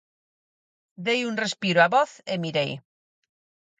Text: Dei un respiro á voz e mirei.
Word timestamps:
Dei 1.05 1.19
un 1.29 1.35
respiro 1.43 1.79
á 1.85 1.87
voz 1.95 2.11
e 2.33 2.35
mirei. 2.43 2.71